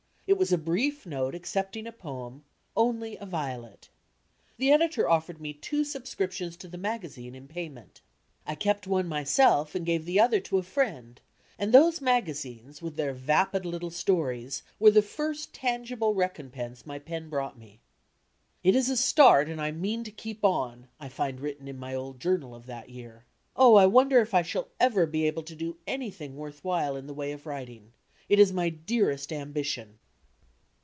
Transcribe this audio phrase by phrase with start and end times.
[0.27, 3.89] In it was a brief note accepting a poem, "Only a Violet."
[4.55, 7.99] The editor offered me two subscriptions to the magazine in payment.
[8.47, 11.19] I kept one myself and gave the other to a friend,
[11.59, 16.97] and those magazines, with their vapid Utde !"•„,..,Google stories, were the first tangible recompense my
[16.97, 17.81] pen brought me.
[18.63, 21.93] "It is a start, and I mean to keep on," I find written in my
[21.93, 23.25] old ioumai of that year.
[23.57, 27.07] "Oh, I wonder if I shall ever be able to do anything worth while in
[27.07, 27.89] the way of wridng.
[28.29, 29.97] It is my dearest ambition."